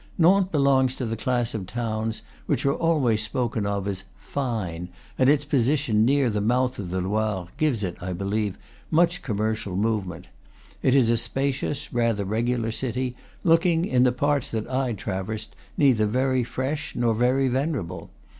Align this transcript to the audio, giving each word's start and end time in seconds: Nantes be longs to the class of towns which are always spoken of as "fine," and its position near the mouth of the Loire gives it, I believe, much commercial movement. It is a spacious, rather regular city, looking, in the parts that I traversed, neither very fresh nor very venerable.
Nantes 0.17 0.49
be 0.51 0.57
longs 0.57 0.95
to 0.95 1.05
the 1.05 1.15
class 1.15 1.53
of 1.53 1.67
towns 1.67 2.23
which 2.47 2.65
are 2.65 2.73
always 2.73 3.21
spoken 3.21 3.67
of 3.67 3.87
as 3.87 4.03
"fine," 4.17 4.89
and 5.15 5.29
its 5.29 5.45
position 5.45 6.03
near 6.05 6.31
the 6.31 6.41
mouth 6.41 6.79
of 6.79 6.89
the 6.89 7.01
Loire 7.01 7.49
gives 7.57 7.83
it, 7.83 7.97
I 8.01 8.11
believe, 8.11 8.57
much 8.89 9.21
commercial 9.21 9.75
movement. 9.75 10.25
It 10.81 10.95
is 10.95 11.11
a 11.11 11.17
spacious, 11.17 11.93
rather 11.93 12.25
regular 12.25 12.71
city, 12.71 13.15
looking, 13.43 13.85
in 13.85 14.01
the 14.01 14.11
parts 14.11 14.49
that 14.49 14.67
I 14.67 14.93
traversed, 14.93 15.55
neither 15.77 16.07
very 16.07 16.43
fresh 16.43 16.95
nor 16.95 17.13
very 17.13 17.47
venerable. 17.47 18.09